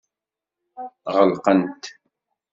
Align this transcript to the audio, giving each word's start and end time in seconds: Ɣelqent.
Ɣelqent. 1.13 1.83